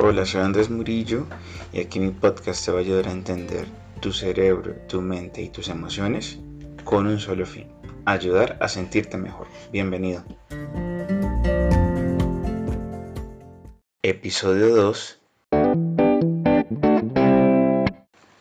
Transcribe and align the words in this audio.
Hola, 0.00 0.24
soy 0.24 0.42
Andrés 0.42 0.70
Murillo 0.70 1.26
y 1.72 1.80
aquí 1.80 1.98
mi 1.98 2.12
podcast 2.12 2.64
te 2.64 2.70
va 2.70 2.78
a 2.78 2.82
ayudar 2.82 3.08
a 3.08 3.10
entender 3.10 3.66
tu 4.00 4.12
cerebro, 4.12 4.76
tu 4.88 5.02
mente 5.02 5.42
y 5.42 5.48
tus 5.48 5.68
emociones 5.68 6.38
con 6.84 7.08
un 7.08 7.18
solo 7.18 7.44
fin, 7.44 7.66
ayudar 8.04 8.58
a 8.60 8.68
sentirte 8.68 9.16
mejor. 9.16 9.48
Bienvenido. 9.72 10.22
Episodio 14.00 14.76
2. 14.76 15.18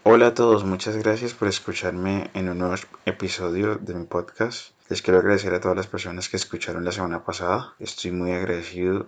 Hola 0.04 0.28
a 0.28 0.34
todos, 0.36 0.64
muchas 0.64 0.96
gracias 0.98 1.34
por 1.34 1.48
escucharme 1.48 2.30
en 2.36 2.50
un 2.50 2.60
nuevo 2.60 2.76
episodio 3.08 3.78
de 3.78 3.96
mi 3.96 4.05
podcast. 4.05 4.74
Les 4.89 5.02
quiero 5.02 5.21
agradecer 5.21 5.55
a 5.55 5.60
todas 5.60 5.76
las 5.76 5.88
personas 5.88 6.30
que 6.30 6.38
escucharon 6.38 6.86
la 6.86 6.92
semana 6.92 7.26
pasada. 7.26 7.74
Estoy 7.80 8.12
muy 8.12 8.32
agradecido 8.32 9.08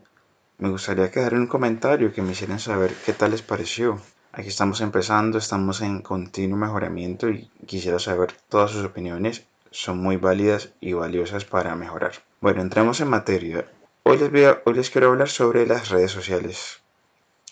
me 0.59 0.69
gustaría 0.69 1.09
que 1.09 1.21
un 1.21 1.47
comentario, 1.47 2.11
que 2.13 2.21
me 2.21 2.33
hicieran 2.33 2.59
saber 2.59 2.93
qué 3.05 3.13
tal 3.13 3.31
les 3.31 3.41
pareció. 3.41 4.01
Aquí 4.33 4.49
estamos 4.49 4.81
empezando, 4.81 5.37
estamos 5.37 5.79
en 5.81 6.01
continuo 6.01 6.57
mejoramiento 6.57 7.29
y 7.29 7.49
quisiera 7.65 7.97
saber 7.97 8.33
todas 8.49 8.71
sus 8.71 8.83
opiniones. 8.83 9.45
Son 9.71 9.97
muy 9.97 10.17
válidas 10.17 10.73
y 10.81 10.91
valiosas 10.91 11.45
para 11.45 11.75
mejorar. 11.75 12.11
Bueno, 12.41 12.61
entremos 12.61 12.99
en 12.99 13.07
materia. 13.07 13.65
Hoy 14.03 14.17
les, 14.17 14.57
hoy 14.65 14.73
les 14.73 14.89
quiero 14.89 15.07
hablar 15.07 15.29
sobre 15.29 15.65
las 15.65 15.87
redes 15.89 16.11
sociales. 16.11 16.81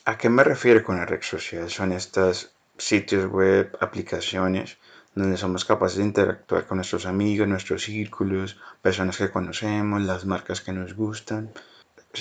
¿A 0.04 0.18
qué 0.18 0.30
me 0.30 0.44
refiero 0.44 0.84
con 0.84 0.98
la 0.98 1.06
red 1.06 1.22
social? 1.22 1.70
Son 1.70 1.94
estos 1.94 2.52
sitios 2.78 3.32
web, 3.32 3.78
aplicaciones, 3.80 4.80
donde 5.16 5.38
somos 5.38 5.64
capaces 5.64 6.00
de 6.00 6.04
interactuar 6.04 6.68
con 6.68 6.78
nuestros 6.78 7.06
amigos, 7.06 7.48
nuestros 7.48 7.84
círculos, 7.84 8.58
personas 8.82 9.18
que 9.18 9.32
conocemos, 9.32 10.02
las 10.02 10.26
marcas 10.26 10.60
que 10.60 10.74
nos 10.74 10.94
gustan 10.94 11.54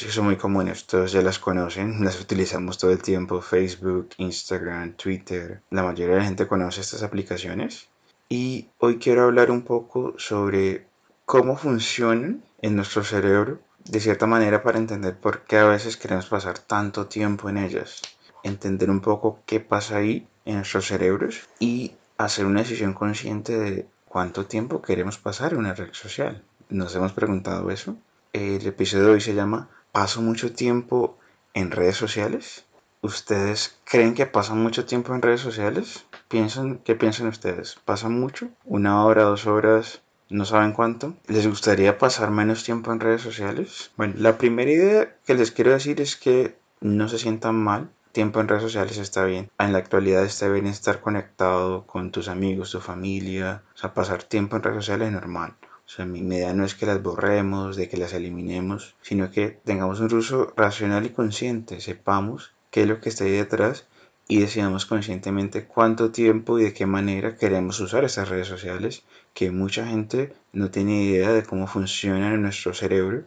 sí 0.00 0.10
son 0.10 0.26
muy 0.26 0.36
comunes, 0.36 0.86
todos 0.86 1.12
ya 1.12 1.22
las 1.22 1.38
conocen, 1.38 2.04
las 2.04 2.20
utilizamos 2.20 2.76
todo 2.76 2.90
el 2.90 3.00
tiempo, 3.00 3.40
Facebook, 3.40 4.10
Instagram, 4.18 4.92
Twitter, 4.92 5.62
la 5.70 5.82
mayoría 5.82 6.14
de 6.14 6.20
la 6.20 6.26
gente 6.26 6.46
conoce 6.46 6.82
estas 6.82 7.02
aplicaciones. 7.02 7.88
Y 8.28 8.68
hoy 8.78 8.98
quiero 8.98 9.24
hablar 9.24 9.50
un 9.50 9.62
poco 9.62 10.14
sobre 10.18 10.86
cómo 11.24 11.56
funcionan 11.56 12.42
en 12.60 12.76
nuestro 12.76 13.04
cerebro, 13.04 13.58
de 13.84 14.00
cierta 14.00 14.26
manera 14.26 14.62
para 14.62 14.78
entender 14.78 15.16
por 15.16 15.44
qué 15.44 15.58
a 15.58 15.64
veces 15.64 15.96
queremos 15.96 16.26
pasar 16.26 16.58
tanto 16.58 17.06
tiempo 17.06 17.48
en 17.48 17.56
ellas, 17.56 18.02
entender 18.42 18.90
un 18.90 19.00
poco 19.00 19.40
qué 19.46 19.60
pasa 19.60 19.96
ahí 19.96 20.26
en 20.44 20.56
nuestros 20.56 20.88
cerebros 20.88 21.48
y 21.58 21.92
hacer 22.18 22.44
una 22.44 22.60
decisión 22.60 22.92
consciente 22.92 23.58
de 23.58 23.86
cuánto 24.08 24.46
tiempo 24.46 24.82
queremos 24.82 25.18
pasar 25.18 25.52
en 25.52 25.60
una 25.60 25.74
red 25.74 25.92
social. 25.92 26.42
¿Nos 26.68 26.94
hemos 26.96 27.12
preguntado 27.12 27.70
eso? 27.70 27.96
El 28.32 28.66
episodio 28.66 29.06
de 29.06 29.12
hoy 29.12 29.20
se 29.20 29.34
llama 29.34 29.68
paso 29.96 30.20
mucho 30.20 30.52
tiempo 30.52 31.16
en 31.54 31.70
redes 31.70 31.96
sociales. 31.96 32.66
¿Ustedes 33.00 33.78
creen 33.84 34.12
que 34.12 34.26
pasan 34.26 34.62
mucho 34.62 34.84
tiempo 34.84 35.14
en 35.14 35.22
redes 35.22 35.40
sociales? 35.40 36.04
¿Piensan, 36.28 36.80
¿Qué 36.84 36.94
piensan 36.94 37.28
ustedes? 37.28 37.78
¿Pasan 37.82 38.20
mucho? 38.20 38.50
¿Una 38.66 39.06
hora, 39.06 39.22
dos 39.22 39.46
horas? 39.46 40.02
¿No 40.28 40.44
saben 40.44 40.72
cuánto? 40.72 41.14
¿Les 41.28 41.46
gustaría 41.46 41.96
pasar 41.96 42.30
menos 42.30 42.62
tiempo 42.62 42.92
en 42.92 43.00
redes 43.00 43.22
sociales? 43.22 43.90
Bueno, 43.96 44.12
la 44.18 44.36
primera 44.36 44.70
idea 44.70 45.16
que 45.24 45.34
les 45.34 45.50
quiero 45.50 45.70
decir 45.70 45.98
es 46.02 46.16
que 46.16 46.58
no 46.82 47.08
se 47.08 47.16
sientan 47.18 47.54
mal. 47.54 47.88
Tiempo 48.12 48.40
en 48.40 48.48
redes 48.48 48.64
sociales 48.64 48.98
está 48.98 49.24
bien. 49.24 49.50
En 49.58 49.72
la 49.72 49.78
actualidad 49.78 50.26
está 50.26 50.46
bien 50.48 50.66
estar 50.66 51.00
conectado 51.00 51.86
con 51.86 52.10
tus 52.10 52.28
amigos, 52.28 52.70
tu 52.70 52.80
familia. 52.80 53.62
O 53.74 53.78
sea, 53.78 53.94
pasar 53.94 54.24
tiempo 54.24 54.56
en 54.56 54.62
redes 54.62 54.84
sociales 54.84 55.08
es 55.08 55.14
normal. 55.14 55.54
O 55.86 55.88
sea, 55.88 56.04
mi 56.04 56.18
idea 56.18 56.52
no 56.52 56.64
es 56.64 56.74
que 56.74 56.84
las 56.84 57.02
borremos, 57.02 57.76
de 57.76 57.88
que 57.88 57.96
las 57.96 58.12
eliminemos, 58.12 58.96
sino 59.02 59.30
que 59.30 59.60
tengamos 59.64 60.00
un 60.00 60.12
uso 60.14 60.52
racional 60.56 61.06
y 61.06 61.10
consciente, 61.10 61.80
sepamos 61.80 62.52
qué 62.70 62.82
es 62.82 62.88
lo 62.88 63.00
que 63.00 63.08
está 63.08 63.24
ahí 63.24 63.30
detrás 63.30 63.86
y 64.28 64.40
decidamos 64.40 64.84
conscientemente 64.86 65.64
cuánto 65.66 66.10
tiempo 66.10 66.58
y 66.58 66.64
de 66.64 66.74
qué 66.74 66.86
manera 66.86 67.36
queremos 67.36 67.78
usar 67.78 68.04
estas 68.04 68.28
redes 68.28 68.48
sociales, 68.48 69.04
que 69.32 69.52
mucha 69.52 69.86
gente 69.86 70.34
no 70.52 70.70
tiene 70.70 71.04
idea 71.04 71.30
de 71.32 71.44
cómo 71.44 71.68
funcionan 71.68 72.34
en 72.34 72.42
nuestro 72.42 72.74
cerebro 72.74 73.22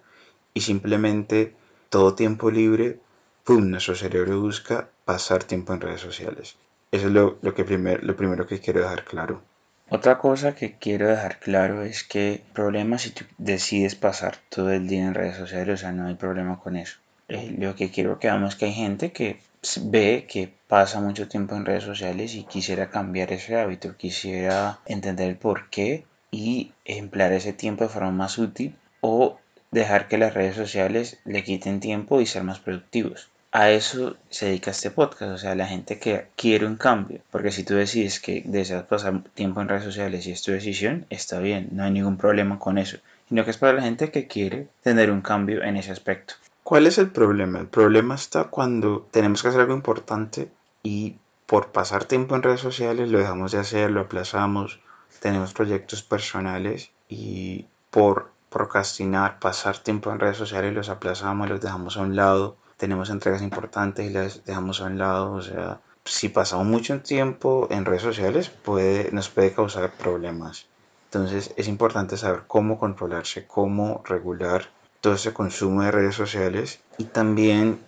y 0.54 0.62
simplemente 0.62 1.56
todo 1.90 2.14
tiempo 2.16 2.52
libre, 2.52 3.00
¡pum!, 3.46 3.70
nuestro 3.70 3.96
cerebro 3.96 4.42
busca 4.42 4.90
pasar 5.06 5.46
tiempo 5.46 5.74
en 5.74 5.82
redes 5.82 6.02
sociales. 6.02 6.58
Eso 6.92 7.08
es 7.08 7.14
lo, 7.14 7.38
lo 7.42 7.54
que 7.54 7.64
primer, 7.64 8.04
lo 8.04 8.18
primero 8.18 8.46
que 8.48 8.60
quiero 8.60 8.82
dejar 8.82 9.06
claro. 9.06 9.42
Otra 9.92 10.20
cosa 10.20 10.54
que 10.54 10.74
quiero 10.74 11.08
dejar 11.08 11.40
claro 11.40 11.82
es 11.82 12.04
que 12.04 12.44
problema 12.54 13.00
si 13.00 13.10
tú 13.10 13.26
decides 13.40 13.96
pasar 13.96 14.38
todo 14.50 14.72
el 14.72 14.88
día 14.88 15.04
en 15.04 15.16
redes 15.16 15.36
sociales, 15.36 15.74
o 15.74 15.82
sea, 15.82 15.92
no 15.92 16.06
hay 16.06 16.14
problema 16.14 16.60
con 16.60 16.76
eso. 16.76 17.00
Eh, 17.28 17.56
lo 17.58 17.76
que 17.76 17.90
quiero 17.90 18.20
que 18.20 18.28
veamos 18.28 18.54
es 18.54 18.60
que 18.60 18.66
hay 18.66 18.74
gente 18.74 19.12
que 19.12 19.40
ve 19.82 20.28
que 20.30 20.54
pasa 20.68 21.02
mucho 21.02 21.28
tiempo 21.28 21.56
en 21.56 21.66
redes 21.66 21.86
sociales 21.86 22.36
y 22.36 22.44
quisiera 22.44 22.92
cambiar 22.92 23.34
ese 23.34 23.60
hábito, 23.60 23.98
quisiera 23.98 24.80
entender 24.86 25.28
el 25.28 25.38
por 25.38 25.72
qué 25.72 26.06
y 26.30 26.72
emplear 26.86 27.34
ese 27.34 27.54
tiempo 27.54 27.84
de 27.84 27.90
forma 27.90 28.12
más 28.12 28.38
útil 28.38 28.76
o 29.02 29.40
dejar 29.72 30.08
que 30.08 30.20
las 30.20 30.36
redes 30.36 30.56
sociales 30.56 31.18
le 31.26 31.44
quiten 31.44 31.80
tiempo 31.80 32.22
y 32.22 32.28
ser 32.28 32.44
más 32.44 32.60
productivos 32.60 33.29
a 33.52 33.72
eso 33.72 34.16
se 34.30 34.46
dedica 34.48 34.72
este 34.72 34.92
podcast, 34.92 35.32
o 35.32 35.38
sea, 35.38 35.56
la 35.56 35.66
gente 35.66 35.98
que 35.98 36.28
quiere 36.36 36.68
un 36.68 36.76
cambio, 36.76 37.22
porque 37.32 37.52
si 37.52 37.64
tú 37.64 37.76
decides 37.76 38.20
que 38.20 38.44
deseas 38.46 38.84
pasar 38.84 39.24
tiempo 39.34 39.62
en 39.62 39.70
redes 39.70 39.84
sociales 39.84 40.28
y 40.28 40.32
es 40.32 40.44
tu 40.44 40.52
decisión, 40.52 41.06
está 41.10 41.40
bien, 41.40 41.70
no 41.72 41.84
hay 41.84 41.92
ningún 41.92 42.18
problema 42.18 42.60
con 42.60 42.78
eso, 42.78 42.98
sino 43.28 43.44
que 43.44 43.52
es 43.52 43.58
para 43.58 43.74
la 43.74 43.82
gente 43.82 44.12
que 44.12 44.28
quiere 44.28 44.68
tener 44.84 45.10
un 45.10 45.22
cambio 45.22 45.64
en 45.64 45.78
ese 45.78 45.92
aspecto. 45.92 46.36
¿Cuál 46.64 46.86
es 46.86 47.00
el 47.00 47.10
problema? 47.10 47.60
El 47.60 47.68
problema 47.68 48.14
está 48.14 48.46
cuando 48.46 49.08
tenemos 49.10 49.42
que 49.42 49.48
hacer 49.48 49.62
algo 49.62 49.74
importante 49.74 50.52
y 50.84 51.16
por 51.48 51.72
pasar 51.72 52.06
tiempo 52.06 52.36
en 52.36 52.44
redes 52.44 52.60
sociales 52.60 53.10
lo 53.10 53.18
dejamos 53.18 53.52
de 53.52 53.58
hacer, 53.58 53.90
lo 53.90 54.02
aplazamos, 54.02 54.80
tenemos 55.20 55.54
proyectos 55.54 56.04
personales 56.04 56.92
y 57.08 57.66
por 57.90 58.30
procrastinar, 58.52 59.40
pasar 59.40 59.80
tiempo 59.80 60.12
en 60.12 60.20
redes 60.20 60.38
sociales 60.38 60.76
los 60.76 60.90
aplazamos, 60.90 61.50
los 61.50 61.62
dejamos 61.62 61.98
a 61.98 62.02
un 62.02 62.16
lado 62.16 62.56
tenemos 62.80 63.10
entregas 63.10 63.42
importantes 63.42 64.10
y 64.10 64.14
las 64.14 64.46
dejamos 64.46 64.80
a 64.82 64.86
un 64.86 64.98
lado. 64.98 65.34
O 65.34 65.42
sea, 65.42 65.82
si 66.06 66.30
pasamos 66.30 66.66
mucho 66.66 67.02
tiempo 67.02 67.68
en 67.70 67.86
redes 67.86 68.02
sociales, 68.02 68.50
puede, 68.50 69.12
nos 69.12 69.30
puede 69.30 69.54
causar 69.54 69.92
problemas. 69.92 70.66
Entonces 71.08 71.54
es 71.58 71.68
importante 71.68 72.16
saber 72.18 72.44
cómo 72.48 72.80
controlarse, 72.80 73.46
cómo 73.46 74.02
regular 74.06 74.70
todo 75.02 75.14
ese 75.14 75.34
consumo 75.34 75.84
de 75.84 75.92
redes 75.92 76.16
sociales 76.16 76.80
y 76.98 77.06
también 77.06 77.80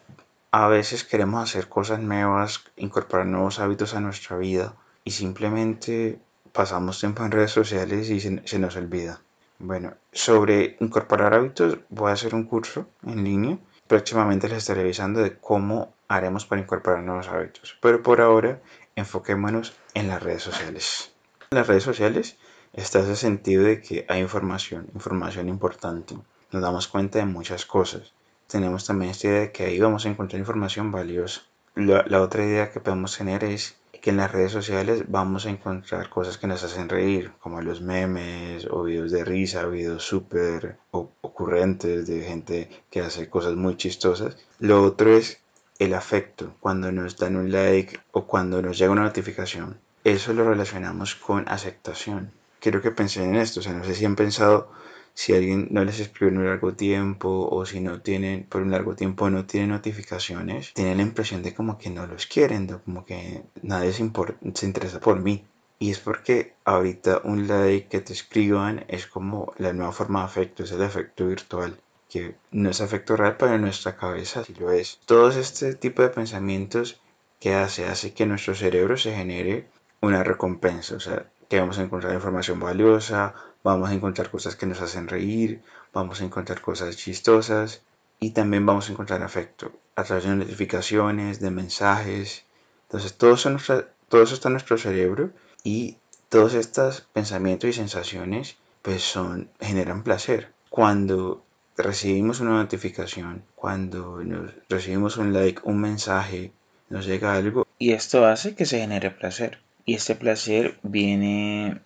a 0.51 0.67
veces 0.67 1.03
queremos 1.05 1.43
hacer 1.43 1.69
cosas 1.69 1.99
nuevas, 1.99 2.63
incorporar 2.75 3.27
nuevos 3.27 3.59
hábitos 3.59 3.93
a 3.93 4.01
nuestra 4.01 4.37
vida 4.37 4.73
y 5.05 5.11
simplemente 5.11 6.19
pasamos 6.51 6.99
tiempo 6.99 7.23
en 7.23 7.31
redes 7.31 7.51
sociales 7.51 8.09
y 8.09 8.19
se, 8.19 8.41
se 8.45 8.59
nos 8.59 8.75
olvida. 8.75 9.21
Bueno, 9.59 9.93
sobre 10.11 10.75
incorporar 10.79 11.33
hábitos 11.33 11.77
voy 11.89 12.09
a 12.09 12.13
hacer 12.13 12.35
un 12.35 12.43
curso 12.43 12.87
en 13.05 13.23
línea 13.23 13.57
Próximamente 13.91 14.47
les 14.47 14.59
estaré 14.59 14.79
avisando 14.79 15.19
de 15.21 15.35
cómo 15.37 15.93
haremos 16.07 16.45
para 16.45 16.61
incorporar 16.61 17.03
nuevos 17.03 17.27
hábitos. 17.27 17.77
Pero 17.81 18.01
por 18.01 18.21
ahora, 18.21 18.61
enfoquémonos 18.95 19.73
en 19.93 20.07
las 20.07 20.23
redes 20.23 20.43
sociales. 20.43 21.11
En 21.49 21.57
las 21.57 21.67
redes 21.67 21.83
sociales 21.83 22.37
está 22.71 23.01
ese 23.01 23.17
sentido 23.17 23.65
de 23.65 23.81
que 23.81 24.05
hay 24.07 24.21
información, 24.21 24.87
información 24.93 25.49
importante. 25.49 26.15
Nos 26.53 26.61
damos 26.61 26.87
cuenta 26.87 27.19
de 27.19 27.25
muchas 27.25 27.65
cosas. 27.65 28.13
Tenemos 28.47 28.85
también 28.85 29.11
esta 29.11 29.27
idea 29.27 29.39
de 29.41 29.51
que 29.51 29.65
ahí 29.65 29.77
vamos 29.77 30.05
a 30.05 30.09
encontrar 30.09 30.39
información 30.39 30.93
valiosa. 30.93 31.41
La, 31.75 32.05
la 32.07 32.21
otra 32.21 32.45
idea 32.45 32.71
que 32.71 32.79
podemos 32.79 33.17
tener 33.17 33.43
es 33.43 33.75
que 34.01 34.09
en 34.09 34.17
las 34.17 34.31
redes 34.31 34.51
sociales 34.51 35.03
vamos 35.07 35.45
a 35.45 35.51
encontrar 35.51 36.09
cosas 36.09 36.37
que 36.37 36.47
nos 36.47 36.63
hacen 36.63 36.89
reír, 36.89 37.31
como 37.39 37.61
los 37.61 37.81
memes 37.81 38.67
o 38.69 38.83
videos 38.83 39.11
de 39.11 39.23
risa, 39.23 39.65
videos 39.67 40.03
súper 40.03 40.77
ocurrentes 40.91 42.07
de 42.07 42.21
gente 42.23 42.69
que 42.89 43.01
hace 43.01 43.29
cosas 43.29 43.55
muy 43.55 43.77
chistosas. 43.77 44.35
Lo 44.59 44.83
otro 44.83 45.15
es 45.15 45.39
el 45.77 45.93
afecto, 45.93 46.55
cuando 46.59 46.91
nos 46.91 47.17
dan 47.17 47.35
un 47.35 47.51
like 47.51 47.99
o 48.11 48.25
cuando 48.25 48.61
nos 48.61 48.77
llega 48.77 48.91
una 48.91 49.03
notificación. 49.03 49.79
Eso 50.03 50.33
lo 50.33 50.49
relacionamos 50.49 51.15
con 51.15 51.47
aceptación. 51.47 52.31
Quiero 52.59 52.81
que 52.81 52.91
pensen 52.91 53.29
en 53.29 53.35
esto, 53.35 53.59
o 53.59 53.63
sea, 53.63 53.73
no 53.73 53.83
sé 53.83 53.93
si 53.93 54.05
han 54.05 54.15
pensado 54.15 54.71
si 55.13 55.33
alguien 55.33 55.67
no 55.71 55.83
les 55.83 55.99
escribe 55.99 56.31
en 56.31 56.39
un 56.39 56.45
largo 56.45 56.73
tiempo 56.73 57.47
o 57.51 57.65
si 57.65 57.79
no 57.79 58.01
tienen, 58.01 58.43
por 58.43 58.61
un 58.61 58.71
largo 58.71 58.95
tiempo 58.95 59.29
no 59.29 59.45
tienen 59.45 59.69
notificaciones, 59.69 60.73
tienen 60.73 60.97
la 60.97 61.03
impresión 61.03 61.43
de 61.43 61.53
como 61.53 61.77
que 61.77 61.89
no 61.89 62.07
los 62.07 62.25
quieren, 62.25 62.67
como 62.85 63.05
que 63.05 63.43
nadie 63.61 63.93
se, 63.93 64.09
se 64.53 64.65
interesa 64.65 64.99
por 64.99 65.19
mí. 65.19 65.45
Y 65.79 65.89
es 65.89 65.99
porque 65.99 66.53
ahorita 66.63 67.21
un 67.23 67.47
like 67.47 67.87
que 67.87 68.01
te 68.01 68.13
escriban 68.13 68.85
es 68.87 69.07
como 69.07 69.53
la 69.57 69.73
nueva 69.73 69.91
forma 69.91 70.19
de 70.19 70.25
afecto, 70.25 70.63
es 70.63 70.71
el 70.71 70.83
afecto 70.83 71.27
virtual, 71.27 71.75
que 72.07 72.35
no 72.51 72.69
es 72.69 72.81
afecto 72.81 73.15
real, 73.15 73.35
pero 73.37 73.55
en 73.55 73.61
nuestra 73.61 73.97
cabeza 73.97 74.43
sí 74.43 74.53
lo 74.59 74.71
es. 74.71 74.99
Todos 75.05 75.35
este 75.35 75.73
tipo 75.73 76.03
de 76.03 76.09
pensamientos 76.09 77.01
que 77.39 77.55
hace, 77.55 77.85
hace 77.85 78.13
que 78.13 78.27
nuestro 78.27 78.53
cerebro 78.53 78.95
se 78.95 79.15
genere 79.15 79.67
una 80.01 80.23
recompensa, 80.23 80.95
o 80.95 80.99
sea, 80.99 81.25
que 81.49 81.59
vamos 81.59 81.79
a 81.79 81.83
encontrar 81.83 82.13
información 82.13 82.59
valiosa, 82.59 83.33
vamos 83.63 83.89
a 83.89 83.93
encontrar 83.93 84.29
cosas 84.29 84.55
que 84.55 84.65
nos 84.65 84.81
hacen 84.81 85.07
reír, 85.07 85.61
vamos 85.93 86.21
a 86.21 86.25
encontrar 86.25 86.61
cosas 86.61 86.97
chistosas 86.97 87.81
y 88.19 88.31
también 88.31 88.65
vamos 88.65 88.89
a 88.89 88.91
encontrar 88.91 89.23
afecto. 89.23 89.71
a 89.95 90.03
través 90.03 90.23
de 90.23 90.35
notificaciones, 90.35 91.39
de 91.39 91.51
mensajes. 91.51 92.45
Entonces 92.83 93.13
todo 93.15 93.33
eso, 93.33 93.49
está 93.49 94.47
en 94.49 94.53
nuestro 94.53 94.77
cerebro 94.77 95.31
y 95.63 95.97
todos 96.29 96.53
estos 96.53 97.01
pensamientos 97.13 97.69
y 97.69 97.73
sensaciones 97.73 98.57
pues 98.81 99.03
son, 99.03 99.49
generan 99.59 100.03
placer. 100.03 100.51
Cuando 100.69 101.43
recibimos 101.77 102.39
una 102.39 102.51
notificación, 102.51 103.43
cuando 103.55 104.23
recibimos 104.69 105.17
un 105.17 105.33
like, 105.33 105.61
un 105.65 105.79
mensaje, 105.81 106.51
nos 106.89 107.05
llega 107.05 107.35
algo. 107.35 107.67
Y 107.77 107.91
esto 107.91 108.25
hace 108.25 108.55
que 108.55 108.65
se 108.65 108.79
genere 108.79 109.11
placer. 109.11 109.59
Y 109.85 109.95
este 109.95 110.15
placer 110.15 110.79
viene 110.83 111.81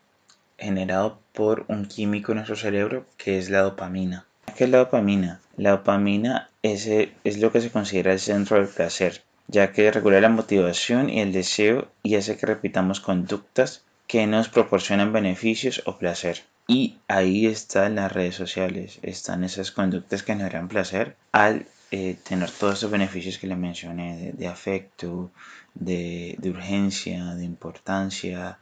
generado 0.57 1.19
por 1.33 1.65
un 1.67 1.85
químico 1.85 2.31
en 2.31 2.37
nuestro 2.37 2.55
cerebro 2.55 3.05
que 3.17 3.37
es 3.37 3.49
la 3.49 3.61
dopamina. 3.61 4.25
¿Qué 4.55 4.65
es 4.65 4.69
la 4.69 4.79
dopamina? 4.79 5.41
La 5.57 5.71
dopamina 5.71 6.49
es, 6.61 6.87
es 6.87 7.37
lo 7.39 7.51
que 7.51 7.61
se 7.61 7.71
considera 7.71 8.13
el 8.13 8.19
centro 8.19 8.57
del 8.57 8.67
placer, 8.67 9.23
ya 9.47 9.71
que 9.71 9.91
regula 9.91 10.21
la 10.21 10.29
motivación 10.29 11.09
y 11.09 11.19
el 11.19 11.33
deseo 11.33 11.87
y 12.03 12.15
hace 12.15 12.37
que 12.37 12.45
repitamos 12.45 12.99
conductas 12.99 13.83
que 14.07 14.27
nos 14.27 14.49
proporcionan 14.49 15.13
beneficios 15.13 15.81
o 15.85 15.97
placer. 15.97 16.43
Y 16.67 16.97
ahí 17.07 17.45
están 17.45 17.95
las 17.95 18.11
redes 18.11 18.35
sociales, 18.35 18.99
están 19.03 19.43
esas 19.43 19.71
conductas 19.71 20.23
que 20.23 20.35
nos 20.35 20.51
dan 20.51 20.67
placer 20.67 21.15
al 21.31 21.67
eh, 21.91 22.17
tener 22.27 22.49
todos 22.49 22.79
esos 22.79 22.91
beneficios 22.91 23.37
que 23.37 23.47
le 23.47 23.55
mencioné 23.55 24.31
de, 24.33 24.47
afecto, 24.47 25.31
de, 25.75 26.37
urgencia, 26.43 27.35
de 27.35 27.45
importancia, 27.45 28.57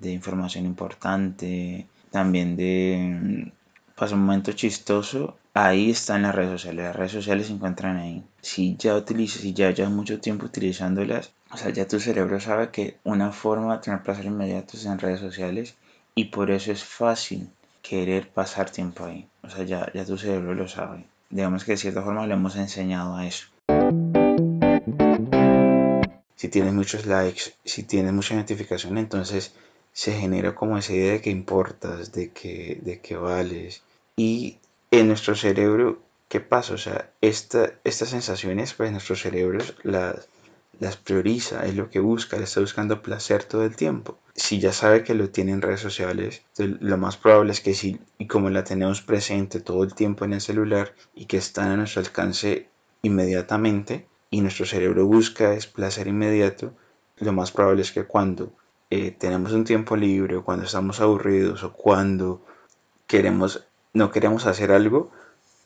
de 0.00 0.12
información 0.12 0.64
importante, 0.66 1.86
también 2.10 2.56
de 2.56 3.52
pasa 3.98 4.14
un 4.14 4.22
momento 4.22 4.52
chistoso, 4.52 5.36
ahí 5.54 5.90
están 5.90 6.22
las 6.22 6.34
redes 6.34 6.52
sociales. 6.52 6.84
Las 6.84 6.96
redes 6.96 7.12
sociales 7.12 7.46
se 7.48 7.52
encuentran 7.52 7.96
ahí. 7.96 8.22
Si 8.40 8.76
ya 8.76 8.94
utilizas, 8.94 9.42
si 9.42 9.52
ya 9.52 9.72
llevas 9.72 9.92
mucho 9.92 10.20
tiempo 10.20 10.46
utilizándolas, 10.46 11.32
o 11.50 11.56
sea, 11.56 11.70
ya 11.70 11.88
tu 11.88 11.98
cerebro 11.98 12.38
sabe 12.38 12.70
que 12.70 12.98
una 13.02 13.32
forma 13.32 13.76
de 13.76 13.82
tener 13.82 14.02
placer 14.02 14.26
inmediato 14.26 14.76
es 14.76 14.84
en 14.84 14.98
redes 14.98 15.20
sociales 15.20 15.74
y 16.14 16.26
por 16.26 16.50
eso 16.50 16.70
es 16.70 16.84
fácil 16.84 17.50
querer 17.82 18.28
pasar 18.28 18.70
tiempo 18.70 19.04
ahí. 19.04 19.26
O 19.42 19.50
sea, 19.50 19.64
ya, 19.64 19.90
ya 19.92 20.04
tu 20.04 20.16
cerebro 20.16 20.54
lo 20.54 20.68
sabe. 20.68 21.04
Digamos 21.30 21.64
que 21.64 21.72
de 21.72 21.78
cierta 21.78 22.02
forma 22.02 22.26
le 22.26 22.34
hemos 22.34 22.54
enseñado 22.56 23.16
a 23.16 23.26
eso. 23.26 23.46
Si 26.36 26.48
tienes 26.48 26.72
muchos 26.72 27.04
likes, 27.06 27.54
si 27.64 27.82
tienes 27.82 28.12
mucha 28.12 28.36
notificación, 28.36 28.96
entonces 28.96 29.54
se 29.98 30.12
genera 30.12 30.54
como 30.54 30.78
esa 30.78 30.92
idea 30.92 31.14
de 31.14 31.20
que 31.20 31.30
importas, 31.30 32.12
de 32.12 32.30
que, 32.30 32.78
de 32.82 33.00
que 33.00 33.16
vales. 33.16 33.82
Y 34.14 34.58
en 34.92 35.08
nuestro 35.08 35.34
cerebro, 35.34 36.00
¿qué 36.28 36.38
pasa? 36.38 36.74
O 36.74 36.78
sea, 36.78 37.10
esta, 37.20 37.72
estas 37.82 38.10
sensaciones, 38.10 38.74
pues 38.74 38.92
nuestro 38.92 39.16
cerebro 39.16 39.58
las 39.82 40.28
las 40.78 40.96
prioriza, 40.96 41.66
es 41.66 41.74
lo 41.74 41.90
que 41.90 41.98
busca, 41.98 42.36
le 42.36 42.44
está 42.44 42.60
buscando 42.60 43.02
placer 43.02 43.42
todo 43.42 43.64
el 43.64 43.74
tiempo. 43.74 44.16
Si 44.36 44.60
ya 44.60 44.72
sabe 44.72 45.02
que 45.02 45.14
lo 45.14 45.30
tiene 45.30 45.50
en 45.50 45.62
redes 45.62 45.80
sociales, 45.80 46.42
lo 46.56 46.96
más 46.96 47.16
probable 47.16 47.50
es 47.50 47.60
que 47.60 47.74
sí, 47.74 47.98
y 48.18 48.28
como 48.28 48.50
la 48.50 48.62
tenemos 48.62 49.02
presente 49.02 49.58
todo 49.58 49.82
el 49.82 49.94
tiempo 49.94 50.24
en 50.24 50.34
el 50.34 50.40
celular 50.40 50.94
y 51.16 51.24
que 51.24 51.38
está 51.38 51.72
a 51.72 51.76
nuestro 51.76 52.02
alcance 52.02 52.68
inmediatamente, 53.02 54.06
y 54.30 54.42
nuestro 54.42 54.64
cerebro 54.64 55.06
busca 55.06 55.54
es 55.54 55.66
placer 55.66 56.06
inmediato, 56.06 56.72
lo 57.16 57.32
más 57.32 57.50
probable 57.50 57.82
es 57.82 57.90
que 57.90 58.04
cuando 58.04 58.52
eh, 58.90 59.10
tenemos 59.10 59.52
un 59.52 59.64
tiempo 59.64 59.96
libre 59.96 60.40
cuando 60.40 60.64
estamos 60.64 61.00
aburridos 61.00 61.62
o 61.62 61.72
cuando 61.72 62.42
queremos, 63.06 63.66
no 63.92 64.10
queremos 64.10 64.46
hacer 64.46 64.72
algo, 64.72 65.10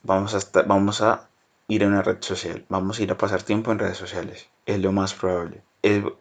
vamos 0.03 0.35
a, 0.35 0.63
vamos 0.63 1.01
a 1.01 1.29
ir 1.67 1.83
a 1.83 1.87
una 1.87 2.01
red 2.01 2.17
social, 2.21 2.65
vamos 2.69 2.99
a 2.99 3.03
ir 3.03 3.11
a 3.11 3.17
pasar 3.17 3.43
tiempo 3.43 3.71
en 3.71 3.79
redes 3.79 3.97
sociales, 3.97 4.49
es 4.65 4.79
lo 4.79 4.91
más 4.91 5.13
probable. 5.13 5.61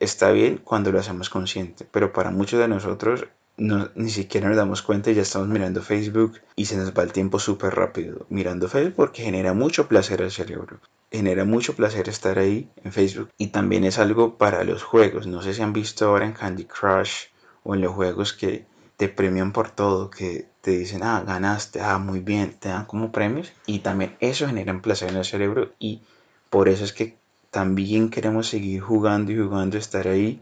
está 0.00 0.30
bien 0.30 0.58
cuando 0.58 0.92
lo 0.92 1.00
hacemos 1.00 1.30
consciente, 1.30 1.86
pero 1.90 2.12
para 2.12 2.30
muchos 2.30 2.60
de 2.60 2.68
nosotros 2.68 3.26
no, 3.56 3.90
ni 3.94 4.10
siquiera 4.10 4.48
nos 4.48 4.56
damos 4.56 4.82
cuenta 4.82 5.10
y 5.10 5.14
ya 5.14 5.22
estamos 5.22 5.48
mirando 5.48 5.82
Facebook 5.82 6.40
y 6.56 6.64
se 6.64 6.76
nos 6.76 6.92
va 6.92 7.02
el 7.02 7.12
tiempo 7.12 7.38
súper 7.38 7.74
rápido 7.74 8.26
mirando 8.30 8.68
Facebook 8.68 8.94
porque 8.96 9.22
genera 9.22 9.52
mucho 9.52 9.88
placer 9.88 10.22
al 10.22 10.30
cerebro. 10.30 10.80
Genera 11.10 11.44
mucho 11.44 11.76
placer 11.76 12.08
estar 12.08 12.38
ahí 12.38 12.70
en 12.82 12.92
Facebook 12.92 13.28
y 13.36 13.48
también 13.48 13.84
es 13.84 13.98
algo 13.98 14.38
para 14.38 14.64
los 14.64 14.82
juegos. 14.82 15.26
No 15.26 15.42
sé 15.42 15.52
si 15.52 15.62
han 15.62 15.74
visto 15.74 16.06
ahora 16.06 16.24
en 16.24 16.32
Candy 16.32 16.64
Crush 16.64 17.26
o 17.62 17.74
en 17.74 17.82
los 17.82 17.92
juegos 17.92 18.32
que 18.32 18.64
te 18.96 19.08
premian 19.08 19.52
por 19.52 19.70
todo, 19.70 20.10
que 20.10 20.46
te 20.62 20.70
dicen, 20.70 21.02
ah, 21.02 21.22
ganaste, 21.26 21.80
ah, 21.80 21.98
muy 21.98 22.20
bien, 22.20 22.56
te 22.58 22.68
dan 22.70 22.86
como 22.86 23.12
premios 23.12 23.52
y 23.66 23.80
también 23.80 24.16
eso 24.20 24.46
genera 24.46 24.72
un 24.72 24.80
placer 24.80 25.10
en 25.10 25.16
el 25.16 25.24
cerebro 25.24 25.72
y 25.78 26.02
por 26.48 26.68
eso 26.68 26.84
es 26.84 26.92
que 26.92 27.16
también 27.50 28.08
queremos 28.08 28.48
seguir 28.48 28.80
jugando 28.80 29.30
y 29.32 29.36
jugando, 29.36 29.76
estar 29.76 30.08
ahí 30.08 30.40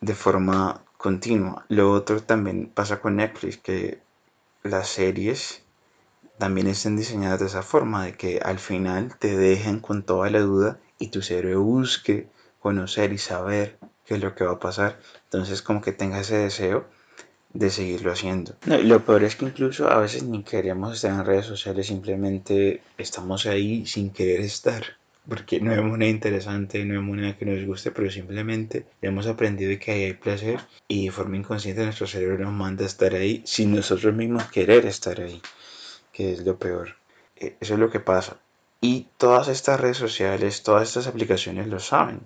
de 0.00 0.14
forma 0.14 0.82
continua. 1.00 1.64
Lo 1.68 1.92
otro 1.92 2.22
también 2.22 2.70
pasa 2.72 3.00
con 3.00 3.16
Netflix, 3.16 3.56
que 3.56 4.00
las 4.62 4.88
series 4.88 5.62
también 6.36 6.66
están 6.66 6.96
diseñadas 6.96 7.40
de 7.40 7.46
esa 7.46 7.62
forma, 7.62 8.04
de 8.04 8.14
que 8.14 8.40
al 8.44 8.58
final 8.58 9.16
te 9.18 9.34
dejen 9.36 9.80
con 9.80 10.02
toda 10.02 10.28
la 10.28 10.40
duda 10.40 10.78
y 10.98 11.08
tu 11.08 11.22
cerebro 11.22 11.62
busque 11.62 12.28
conocer 12.60 13.12
y 13.12 13.18
saber 13.18 13.78
qué 14.04 14.14
es 14.16 14.20
lo 14.20 14.34
que 14.34 14.44
va 14.44 14.52
a 14.52 14.58
pasar. 14.58 15.00
Entonces 15.24 15.62
como 15.62 15.80
que 15.80 15.92
tenga 15.92 16.20
ese 16.20 16.36
deseo 16.36 16.86
de 17.54 17.70
seguirlo 17.70 18.12
haciendo. 18.12 18.56
lo 18.66 19.04
peor 19.04 19.24
es 19.24 19.36
que 19.36 19.46
incluso 19.46 19.90
a 19.90 19.98
veces 19.98 20.22
ni 20.24 20.42
queremos 20.42 20.94
estar 20.94 21.12
en 21.12 21.24
redes 21.24 21.46
sociales, 21.46 21.86
simplemente 21.86 22.82
estamos 22.98 23.46
ahí 23.46 23.86
sin 23.86 24.10
querer 24.10 24.40
estar. 24.40 24.99
Porque 25.28 25.60
no 25.60 25.70
vemos 25.70 25.98
nada 25.98 26.10
interesante, 26.10 26.84
no 26.84 26.94
vemos 26.94 27.16
nada 27.16 27.36
que 27.36 27.46
nos 27.46 27.64
guste, 27.64 27.90
pero 27.90 28.10
simplemente 28.10 28.86
hemos 29.02 29.26
aprendido 29.26 29.78
que 29.78 29.92
ahí 29.92 30.04
hay 30.04 30.14
placer 30.14 30.60
y 30.88 31.06
de 31.06 31.12
forma 31.12 31.36
inconsciente 31.36 31.84
nuestro 31.84 32.06
cerebro 32.06 32.38
nos 32.38 32.52
manda 32.52 32.84
a 32.84 32.86
estar 32.86 33.14
ahí 33.14 33.42
sin 33.44 33.74
nosotros 33.74 34.14
mismos 34.14 34.44
querer 34.50 34.86
estar 34.86 35.20
ahí, 35.20 35.40
que 36.12 36.32
es 36.32 36.44
lo 36.44 36.58
peor. 36.58 36.96
E, 37.36 37.56
eso 37.60 37.74
es 37.74 37.80
lo 37.80 37.90
que 37.90 38.00
pasa. 38.00 38.38
Y 38.80 39.08
todas 39.18 39.48
estas 39.48 39.78
redes 39.78 39.98
sociales, 39.98 40.62
todas 40.62 40.88
estas 40.88 41.06
aplicaciones 41.06 41.66
lo 41.68 41.80
saben. 41.80 42.20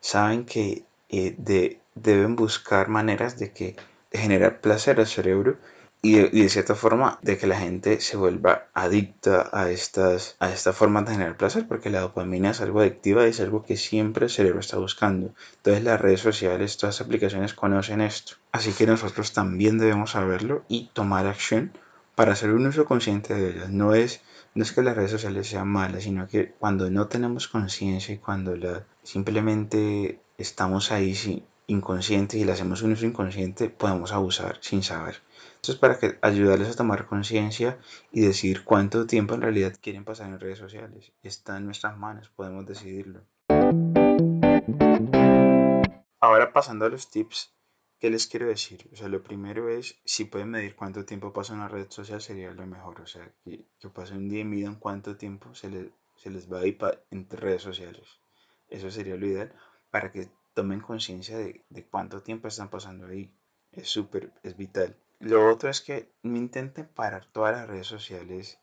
Saben 0.00 0.46
que 0.46 0.84
eh, 1.10 1.34
de, 1.36 1.80
deben 1.94 2.36
buscar 2.36 2.88
maneras 2.88 3.38
de 3.38 3.52
que 3.52 3.76
generar 4.12 4.60
placer 4.60 4.98
al 4.98 5.06
cerebro 5.06 5.58
y 6.02 6.14
de, 6.14 6.48
cierta 6.48 6.74
forma 6.74 7.18
de 7.22 7.36
que 7.36 7.46
la 7.46 7.58
gente 7.58 8.00
se 8.00 8.16
vuelva 8.16 8.68
adicta 8.72 9.50
a 9.52 9.70
estas 9.70 10.36
a 10.38 10.50
esta 10.50 10.72
forma 10.72 11.02
de 11.02 11.12
generar 11.12 11.36
placer 11.36 11.68
porque 11.68 11.90
la 11.90 12.00
dopamina 12.00 12.50
es 12.50 12.60
algo 12.62 12.80
adictiva 12.80 13.26
y 13.26 13.30
es 13.30 13.40
algo 13.40 13.62
que 13.64 13.76
siempre 13.76 14.24
el 14.24 14.30
cerebro 14.30 14.60
está 14.60 14.78
buscando. 14.78 15.34
Entonces 15.56 15.84
las 15.84 16.00
redes 16.00 16.20
sociales 16.20 16.78
todas 16.78 16.98
las 17.00 17.06
aplicaciones 17.06 17.52
conocen 17.52 18.00
esto. 18.00 18.36
Así 18.50 18.72
que 18.72 18.86
nosotros 18.86 19.32
también 19.34 19.78
debemos 19.78 20.12
saberlo 20.12 20.64
y 20.68 20.90
tomar 20.94 21.26
acción 21.26 21.72
para 22.14 22.32
hacer 22.32 22.50
un 22.50 22.66
uso 22.66 22.86
consciente 22.86 23.34
de 23.34 23.50
ellas. 23.50 23.70
No 23.70 23.94
es 23.94 24.22
no 24.54 24.62
es 24.62 24.72
que 24.72 24.82
las 24.82 24.96
redes 24.96 25.10
sociales 25.10 25.48
sean 25.48 25.68
malas 25.68 26.04
sino 26.04 26.26
que 26.26 26.52
cuando 26.58 26.90
no 26.90 27.08
tenemos 27.08 27.46
conciencia 27.46 28.14
y 28.14 28.18
cuando 28.18 28.56
la 28.56 28.86
simplemente 29.02 30.18
estamos 30.38 30.92
ahí 30.92 31.14
sí, 31.14 31.44
inconsciente 31.66 32.38
y 32.38 32.44
le 32.44 32.52
hacemos 32.52 32.82
un 32.82 32.92
uso 32.92 33.06
inconsciente, 33.06 33.68
podemos 33.68 34.12
abusar 34.12 34.58
sin 34.60 34.82
saber. 34.82 35.20
Esto 35.62 35.72
es 35.72 35.78
para 35.78 35.98
que, 35.98 36.18
ayudarles 36.22 36.70
a 36.70 36.76
tomar 36.76 37.06
conciencia 37.06 37.78
y 38.10 38.22
decidir 38.22 38.64
cuánto 38.64 39.06
tiempo 39.06 39.34
en 39.34 39.42
realidad 39.42 39.76
quieren 39.78 40.06
pasar 40.06 40.28
en 40.30 40.40
redes 40.40 40.56
sociales. 40.56 41.12
Está 41.22 41.58
en 41.58 41.66
nuestras 41.66 41.98
manos, 41.98 42.30
podemos 42.30 42.64
decidirlo. 42.64 43.26
Ahora 46.18 46.54
pasando 46.54 46.86
a 46.86 46.88
los 46.88 47.10
tips, 47.10 47.52
¿qué 47.98 48.08
les 48.08 48.26
quiero 48.26 48.48
decir? 48.48 48.88
O 48.90 48.96
sea, 48.96 49.08
lo 49.08 49.22
primero 49.22 49.68
es, 49.68 50.00
si 50.06 50.24
pueden 50.24 50.48
medir 50.48 50.74
cuánto 50.76 51.04
tiempo 51.04 51.34
pasa 51.34 51.52
en 51.52 51.58
una 51.58 51.68
red 51.68 51.90
social 51.90 52.22
sería 52.22 52.52
lo 52.52 52.66
mejor. 52.66 53.02
O 53.02 53.06
sea, 53.06 53.30
que, 53.44 53.66
que 53.78 53.88
pasen 53.90 54.16
un 54.16 54.28
día 54.30 54.40
y 54.40 54.44
midan 54.44 54.76
cuánto 54.76 55.18
tiempo 55.18 55.54
se 55.54 55.68
les, 55.68 55.88
se 56.16 56.30
les 56.30 56.50
va 56.50 56.60
a 56.60 56.66
ir 56.66 56.78
entre 57.10 57.38
redes 57.38 57.60
sociales. 57.60 58.18
Eso 58.70 58.90
sería 58.90 59.16
lo 59.16 59.26
ideal 59.26 59.52
para 59.90 60.10
que 60.10 60.30
tomen 60.54 60.80
conciencia 60.80 61.36
de, 61.36 61.62
cuánto 61.90 62.22
tiempo 62.22 62.48
están 62.48 62.70
pasando 62.70 63.08
ahí. 63.08 63.30
Es 63.72 63.88
súper, 63.88 64.32
es 64.42 64.56
vital. 64.56 64.96
Lo 65.20 65.50
otro 65.50 65.68
es 65.68 65.82
que 65.82 66.10
no 66.22 66.38
intenten 66.38 66.88
parar 66.88 67.26
todas 67.26 67.54
las 67.54 67.68
redes 67.68 67.86
sociales 67.86 68.58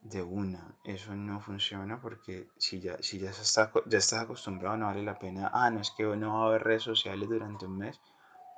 de 0.00 0.20
una. 0.20 0.76
Eso 0.84 1.14
no 1.14 1.40
funciona 1.40 2.00
porque 2.00 2.48
si 2.58 2.80
ya, 2.80 2.96
si 3.00 3.20
ya, 3.20 3.30
está, 3.30 3.70
ya 3.86 3.98
estás 3.98 4.24
acostumbrado 4.24 4.76
no 4.76 4.86
vale 4.86 5.04
la 5.04 5.20
pena. 5.20 5.48
Ah, 5.54 5.70
no 5.70 5.80
es 5.80 5.92
que 5.92 6.02
no 6.02 6.34
va 6.34 6.44
a 6.44 6.48
haber 6.48 6.64
redes 6.64 6.82
sociales 6.82 7.28
durante 7.28 7.66
un 7.66 7.78
mes 7.78 8.00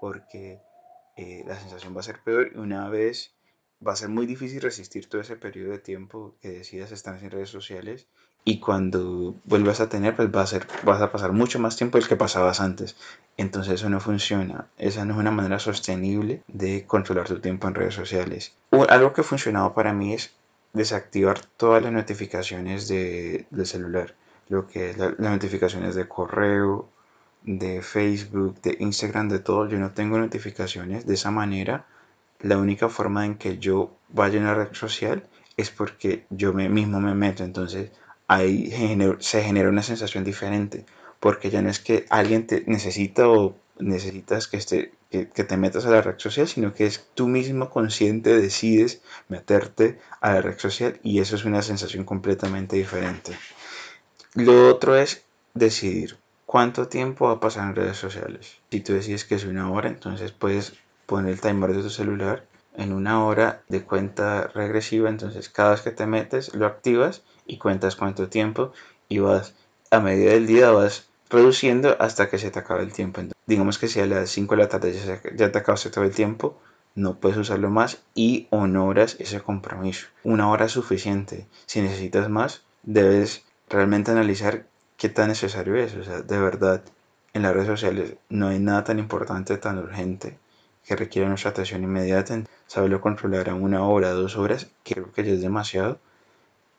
porque 0.01 0.63
eh, 1.17 1.45
la 1.47 1.61
sensación 1.61 1.95
va 1.95 2.01
a 2.01 2.05
ser 2.05 2.23
peor 2.23 2.51
y 2.55 2.59
una 2.59 2.89
vez 2.89 3.35
va 3.87 3.93
a 3.93 3.97
ser 3.97 4.09
muy 4.09 4.25
difícil 4.25 4.63
resistir 4.63 5.11
todo 5.11 5.21
ese 5.21 5.37
periodo 5.37 5.73
de 5.73 5.79
tiempo 5.81 6.37
que 6.41 6.49
decidas 6.49 6.93
estar 6.93 7.23
en 7.23 7.31
redes 7.31 7.51
sociales 7.51 8.09
y 8.45 8.61
cuando 8.61 9.35
vuelvas 9.45 9.81
a 9.81 9.89
tener, 9.89 10.15
pues 10.15 10.29
va 10.29 10.43
a 10.43 10.47
ser, 10.47 10.67
vas 10.83 11.01
a 11.01 11.11
pasar 11.11 11.33
mucho 11.33 11.59
más 11.59 11.77
tiempo 11.77 11.97
del 11.97 12.07
que 12.07 12.17
pasabas 12.17 12.61
antes. 12.61 12.95
Entonces 13.39 13.75
eso 13.75 13.89
no 13.89 14.01
funciona. 14.01 14.67
Esa 14.77 15.07
no 15.07 15.15
es 15.15 15.21
una 15.21 15.31
manera 15.31 15.59
sostenible 15.59 16.43
de 16.49 16.85
controlar 16.87 17.27
tu 17.27 17.41
tiempo 17.41 17.69
en 17.69 17.75
redes 17.75 17.95
sociales. 17.95 18.55
algo 18.89 19.15
que 19.15 19.23
ha 19.23 19.25
funcionado 19.25 19.73
para 19.73 19.95
mí 19.95 20.13
es 20.13 20.35
desactivar 20.75 21.41
todas 21.57 21.83
las 21.83 21.93
notificaciones 21.93 22.87
de, 22.87 23.47
del 23.51 23.67
celular. 23.67 24.15
lo 24.49 24.67
que 24.67 24.91
es 24.91 24.99
las 24.99 25.19
notificaciones 25.19 25.95
de 25.95 26.07
correo, 26.07 26.91
de 27.45 27.81
Facebook, 27.81 28.61
de 28.61 28.77
Instagram, 28.79 29.31
de 29.31 29.39
todo. 29.39 29.69
Yo 29.69 29.79
no 29.79 29.93
tengo 29.93 30.19
notificaciones. 30.19 31.07
De 31.07 31.15
esa 31.15 31.31
manera, 31.31 31.87
la 32.41 32.59
única 32.59 32.91
forma 32.91 33.25
en 33.25 33.37
que 33.37 33.57
yo 33.57 33.97
vaya 34.11 34.39
a 34.39 34.43
una 34.43 34.55
red 34.55 34.75
social 34.75 35.27
es 35.57 35.71
porque 35.71 36.27
yo 36.29 36.53
me, 36.53 36.69
mismo 36.69 37.01
me 37.01 37.15
meto. 37.15 37.43
Entonces 37.43 37.91
ahí 38.29 38.73
se 39.21 39.43
genera 39.43 39.69
una 39.69 39.83
sensación 39.83 40.25
diferente. 40.25 40.85
Porque 41.21 41.51
ya 41.51 41.63
no 41.63 41.71
es 41.71 41.81
que 41.81 42.07
alguien 42.11 42.47
te 42.47 42.65
necesita 42.67 43.29
o 43.29 43.57
necesitas 43.79 44.47
que, 44.47 44.57
esté, 44.57 44.93
que, 45.11 45.25
te 45.25 45.57
metas 45.57 45.87
a 45.87 45.91
la 45.91 46.03
red 46.03 46.19
social, 46.19 46.47
sino 46.47 46.75
que 46.75 46.87
es 46.87 47.07
tú 47.15 47.29
mismo 47.29 47.71
consciente 47.71 48.39
decides 48.39 49.01
meterte 49.29 49.99
a 50.21 50.35
la 50.35 50.43
red 50.43 50.59
social 50.59 51.01
y 51.03 51.21
eso 51.21 51.37
es 51.37 51.45
una 51.45 51.63
sensación 51.63 52.05
completamente 52.05 52.77
diferente. 52.77 53.33
Lo 54.35 54.69
otro 54.69 54.97
es 54.97 55.25
decidir 55.55 56.19
cuánto 56.47 56.89
tiempo 56.89 57.27
va 57.27 57.35
a 57.35 57.41
pasar 57.41 57.69
en 57.69 57.77
redes 57.77 57.97
sociales. 57.97 58.59
Si 58.71 58.81
tú 58.81 58.93
decides 58.93 59.25
que 59.25 59.37
es 59.37 59.45
una 59.45 59.71
hora, 59.71 59.89
entonces 59.89 60.33
puedes 60.33 60.75
poner 61.07 61.33
el 61.33 61.41
timer 61.41 61.73
de 61.73 61.83
tu 61.83 61.91
celular 61.91 62.45
en 62.77 62.93
una 62.93 63.25
hora 63.25 63.63
de 63.69 63.83
cuenta 63.85 64.49
regresiva, 64.49 65.09
entonces 65.09 65.49
cada 65.49 65.71
vez 65.71 65.83
que 65.83 65.93
te 65.93 66.07
metes 66.07 66.55
lo 66.55 66.67
activas 66.67 67.23
y 67.47 67.59
cuentas 67.59 67.97
cuánto 67.97 68.29
tiempo 68.29 68.73
y 69.09 69.19
vas 69.19 69.55
a 69.91 70.01
medida 70.01 70.33
del 70.33 70.47
día 70.47 70.71
vas 70.71 71.09
reduciendo 71.31 71.97
hasta 72.01 72.29
que 72.29 72.39
se 72.39 72.51
te 72.51 72.59
acabe 72.59 72.83
el 72.83 72.93
tiempo. 72.93 73.23
digamos 73.47 73.79
que 73.79 73.89
si 73.89 74.01
a 74.01 74.07
las 74.07 74.31
5 74.31 74.55
de 74.55 74.63
la 74.63 74.69
tarde 74.69 75.21
ya, 75.37 75.53
te 75.53 75.59
acabaste 75.59 75.91
todo 75.91 76.05
el 76.05 76.15
tiempo, 76.15 76.59
no 76.95 77.17
puedes 77.17 77.39
usarlo 77.39 77.71
más 77.71 78.03
y 78.15 78.47
honoras 78.51 79.17
ese 79.19 79.41
compromiso. 79.41 80.07
Una 80.23 80.49
hora 80.51 80.67
es 80.67 80.73
suficiente. 80.73 81.47
Si 81.67 81.83
necesitas 81.83 82.29
más, 82.31 82.63
debes 82.85 83.43
realmente 83.69 84.13
analizar 84.13 84.67
qué 84.97 85.09
tan 85.09 85.29
necesario 85.29 85.75
es. 85.75 85.95
O 85.97 86.05
sea, 86.05 86.23
de 86.23 86.39
verdad, 86.39 86.83
en 87.33 87.43
las 87.43 87.53
redes 87.53 87.67
sociales 87.67 88.15
no 88.29 88.49
hay 88.49 88.61
nada 88.61 88.85
tan 88.85 88.99
importante, 88.99 89.59
tan 89.59 89.79
urgente, 89.79 90.39
que 90.85 90.95
requiere 90.97 91.29
nuestra 91.29 91.51
atención 91.51 91.83
inmediata. 91.83 92.43
Saberlo 92.67 93.01
controlar 93.01 93.49
a 93.49 93.55
una 93.55 93.85
hora, 93.85 94.11
dos 94.11 94.37
horas, 94.37 94.69
creo 94.85 95.13
que 95.13 95.25
ya 95.25 95.33
es 95.33 95.43
demasiado, 95.43 95.99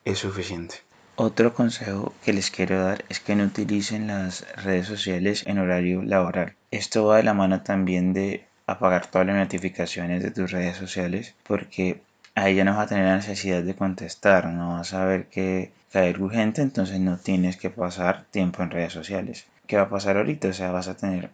es 0.05 0.19
suficiente. 0.19 0.75
Otro 1.17 1.53
consejo 1.53 2.13
que 2.23 2.33
les 2.33 2.51
quiero 2.51 2.83
dar 2.83 3.03
es 3.09 3.19
que 3.19 3.35
no 3.35 3.45
utilicen 3.45 4.07
las 4.07 4.45
redes 4.55 4.87
sociales 4.87 5.43
en 5.47 5.59
horario 5.59 6.03
laboral. 6.03 6.55
Esto 6.71 7.05
va 7.05 7.17
de 7.17 7.23
la 7.23 7.33
mano 7.33 7.61
también 7.61 8.13
de 8.13 8.45
apagar 8.67 9.07
todas 9.07 9.27
las 9.27 9.35
notificaciones 9.35 10.21
de 10.21 10.31
tus 10.31 10.51
redes 10.51 10.77
sociales 10.77 11.35
porque 11.47 12.01
ahí 12.35 12.55
ya 12.55 12.65
no 12.65 12.75
vas 12.75 12.85
a 12.85 12.89
tener 12.89 13.05
la 13.05 13.15
necesidad 13.15 13.63
de 13.63 13.75
contestar, 13.75 14.47
no 14.47 14.73
vas 14.73 14.93
a 14.93 15.05
ver 15.05 15.27
que 15.27 15.71
caer 15.91 16.21
urgente, 16.21 16.61
entonces 16.61 16.99
no 16.99 17.17
tienes 17.17 17.55
que 17.55 17.69
pasar 17.69 18.25
tiempo 18.29 18.61
en 18.61 18.71
redes 18.71 18.93
sociales. 18.93 19.47
¿Qué 19.67 19.77
va 19.77 19.83
a 19.83 19.89
pasar 19.89 20.17
ahorita? 20.17 20.49
O 20.49 20.53
sea, 20.53 20.71
vas 20.71 20.89
a 20.89 20.97
tener 20.97 21.29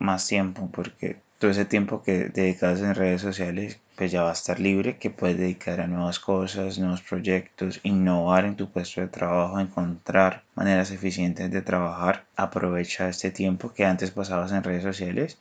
más 0.00 0.26
tiempo 0.26 0.68
porque 0.72 1.20
todo 1.38 1.52
ese 1.52 1.64
tiempo 1.64 2.02
que 2.02 2.24
dedicas 2.24 2.80
en 2.80 2.94
redes 2.94 3.22
sociales 3.22 3.78
pues 3.96 4.10
ya 4.10 4.22
va 4.22 4.30
a 4.30 4.32
estar 4.32 4.58
libre 4.58 4.96
que 4.96 5.10
puedes 5.10 5.38
dedicar 5.38 5.80
a 5.80 5.86
nuevas 5.86 6.18
cosas, 6.18 6.78
nuevos 6.78 7.02
proyectos, 7.02 7.80
innovar 7.82 8.46
en 8.46 8.56
tu 8.56 8.70
puesto 8.70 9.00
de 9.02 9.08
trabajo, 9.08 9.60
encontrar 9.60 10.42
maneras 10.54 10.90
eficientes 10.90 11.50
de 11.50 11.62
trabajar. 11.62 12.24
Aprovecha 12.34 13.08
este 13.08 13.30
tiempo 13.30 13.72
que 13.74 13.84
antes 13.84 14.10
pasabas 14.10 14.52
en 14.52 14.64
redes 14.64 14.82
sociales 14.82 15.38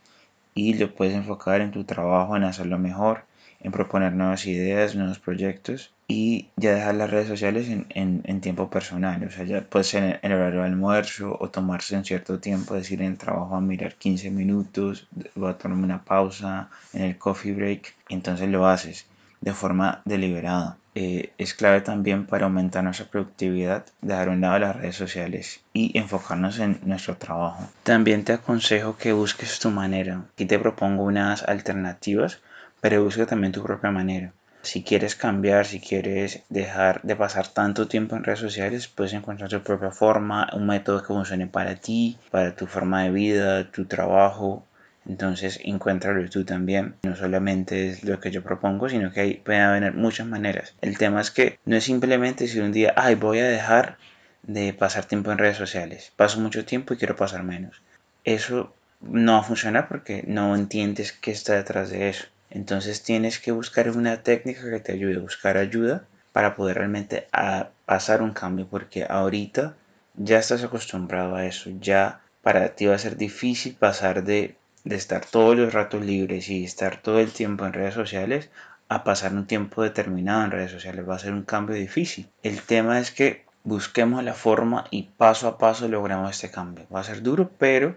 y 0.53 0.73
lo 0.73 0.93
puedes 0.93 1.15
enfocar 1.15 1.61
en 1.61 1.71
tu 1.71 1.85
trabajo, 1.85 2.35
en 2.35 2.43
hacerlo 2.43 2.77
mejor, 2.77 3.23
en 3.61 3.71
proponer 3.71 4.13
nuevas 4.13 4.45
ideas, 4.45 4.95
nuevos 4.95 5.19
proyectos 5.19 5.93
y 6.07 6.47
ya 6.55 6.73
dejar 6.73 6.95
las 6.95 7.09
redes 7.09 7.27
sociales 7.27 7.67
en, 7.69 8.41
tiempo 8.41 8.69
personal. 8.69 9.23
O 9.23 9.31
sea, 9.31 9.45
ya 9.45 9.61
puede 9.61 9.83
ser 9.83 10.19
en 10.21 10.31
el 10.31 10.37
horario 10.37 10.61
de 10.61 10.67
almuerzo 10.67 11.37
o 11.39 11.49
tomarse 11.49 11.95
en 11.95 12.05
cierto 12.05 12.39
tiempo, 12.39 12.73
decir 12.73 13.01
en 13.01 13.11
el 13.11 13.17
trabajo 13.17 13.55
a 13.55 13.61
mirar 13.61 13.95
15 13.95 14.31
minutos, 14.31 15.07
voy 15.35 15.51
a 15.51 15.57
tomarme 15.57 15.83
una 15.83 16.03
pausa 16.03 16.69
en 16.93 17.03
el 17.03 17.17
coffee 17.17 17.53
break. 17.53 17.93
Entonces 18.09 18.49
lo 18.49 18.67
haces 18.67 19.05
de 19.41 19.53
forma 19.53 20.01
deliberada. 20.05 20.77
Eh, 20.95 21.31
es 21.37 21.53
clave 21.53 21.81
también 21.81 22.25
para 22.25 22.45
aumentar 22.45 22.83
nuestra 22.83 23.05
productividad, 23.05 23.85
dejar 24.01 24.29
un 24.29 24.41
lado 24.41 24.59
las 24.59 24.75
redes 24.75 24.95
sociales 24.95 25.61
y 25.71 25.97
enfocarnos 25.97 26.59
en 26.59 26.79
nuestro 26.83 27.15
trabajo. 27.15 27.69
También 27.83 28.23
te 28.23 28.33
aconsejo 28.33 28.97
que 28.97 29.13
busques 29.13 29.59
tu 29.59 29.69
manera. 29.69 30.23
Aquí 30.33 30.45
te 30.45 30.59
propongo 30.59 31.03
unas 31.03 31.43
alternativas, 31.43 32.41
pero 32.81 33.03
busca 33.03 33.25
también 33.25 33.51
tu 33.51 33.63
propia 33.63 33.91
manera. 33.91 34.33
Si 34.61 34.83
quieres 34.83 35.15
cambiar, 35.15 35.65
si 35.65 35.79
quieres 35.79 36.43
dejar 36.49 37.01
de 37.03 37.15
pasar 37.15 37.47
tanto 37.47 37.87
tiempo 37.87 38.15
en 38.15 38.25
redes 38.25 38.39
sociales, 38.39 38.89
puedes 38.89 39.13
encontrar 39.13 39.49
tu 39.49 39.61
propia 39.61 39.91
forma, 39.91 40.49
un 40.53 40.67
método 40.67 41.01
que 41.01 41.07
funcione 41.07 41.47
para 41.47 41.75
ti, 41.75 42.17
para 42.29 42.55
tu 42.55 42.67
forma 42.67 43.03
de 43.03 43.11
vida, 43.11 43.71
tu 43.71 43.85
trabajo. 43.85 44.65
Entonces, 45.07 45.59
encuéntralo 45.63 46.29
tú 46.29 46.43
también. 46.43 46.95
No 47.03 47.15
solamente 47.15 47.89
es 47.89 48.03
lo 48.03 48.19
que 48.19 48.31
yo 48.31 48.43
propongo, 48.43 48.89
sino 48.89 49.11
que 49.11 49.21
hay, 49.21 49.33
pueden 49.35 49.61
haber 49.61 49.93
muchas 49.93 50.27
maneras. 50.27 50.75
El 50.81 50.97
tema 50.97 51.21
es 51.21 51.31
que 51.31 51.57
no 51.65 51.77
es 51.77 51.85
simplemente 51.85 52.43
decir 52.43 52.61
un 52.61 52.73
día, 52.73 52.93
ay, 52.97 53.15
voy 53.15 53.39
a 53.39 53.47
dejar 53.47 53.97
de 54.43 54.73
pasar 54.73 55.05
tiempo 55.05 55.31
en 55.31 55.37
redes 55.37 55.57
sociales. 55.57 56.11
Paso 56.15 56.39
mucho 56.41 56.65
tiempo 56.65 56.93
y 56.93 56.97
quiero 56.97 57.15
pasar 57.15 57.43
menos. 57.43 57.81
Eso 58.25 58.73
no 59.01 59.33
va 59.33 59.39
a 59.39 59.43
funcionar 59.43 59.87
porque 59.87 60.23
no 60.27 60.55
entiendes 60.55 61.13
qué 61.13 61.31
está 61.31 61.55
detrás 61.55 61.89
de 61.89 62.09
eso. 62.09 62.25
Entonces 62.49 63.03
tienes 63.03 63.39
que 63.39 63.51
buscar 63.51 63.89
una 63.91 64.23
técnica 64.23 64.69
que 64.69 64.79
te 64.79 64.93
ayude 64.93 65.17
a 65.17 65.21
buscar 65.21 65.57
ayuda 65.57 66.05
para 66.31 66.55
poder 66.55 66.77
realmente 66.77 67.27
a 67.31 67.69
pasar 67.85 68.21
un 68.21 68.31
cambio, 68.31 68.67
porque 68.67 69.05
ahorita 69.07 69.75
ya 70.15 70.39
estás 70.39 70.63
acostumbrado 70.63 71.35
a 71.35 71.45
eso, 71.45 71.69
ya 71.79 72.21
para 72.41 72.75
ti 72.75 72.85
va 72.85 72.95
a 72.95 72.99
ser 72.99 73.17
difícil 73.17 73.75
pasar 73.75 74.23
de, 74.23 74.55
de 74.83 74.95
estar 74.95 75.25
todos 75.25 75.57
los 75.57 75.73
ratos 75.73 76.03
libres 76.03 76.49
y 76.49 76.63
estar 76.63 77.01
todo 77.01 77.19
el 77.19 77.31
tiempo 77.31 77.65
en 77.65 77.73
redes 77.73 77.93
sociales 77.93 78.49
a 78.87 79.03
pasar 79.03 79.33
un 79.33 79.45
tiempo 79.45 79.83
determinado 79.83 80.43
en 80.43 80.51
redes 80.51 80.71
sociales, 80.71 81.07
va 81.07 81.15
a 81.15 81.19
ser 81.19 81.33
un 81.33 81.43
cambio 81.43 81.75
difícil. 81.75 82.27
El 82.41 82.61
tema 82.61 82.99
es 82.99 83.11
que 83.11 83.45
busquemos 83.63 84.23
la 84.23 84.33
forma 84.33 84.85
y 84.89 85.03
paso 85.03 85.47
a 85.47 85.57
paso 85.57 85.87
logramos 85.87 86.31
este 86.31 86.49
cambio. 86.49 86.87
Va 86.93 87.01
a 87.01 87.03
ser 87.03 87.21
duro, 87.21 87.51
pero 87.57 87.95